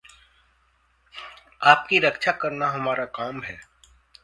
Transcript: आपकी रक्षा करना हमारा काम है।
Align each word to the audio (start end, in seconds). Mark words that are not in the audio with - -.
आपकी 1.61 1.99
रक्षा 1.99 2.31
करना 2.31 2.67
हमारा 2.67 3.05
काम 3.05 3.41
है। 3.43 3.59